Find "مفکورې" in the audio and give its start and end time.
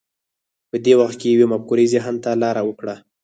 1.53-1.85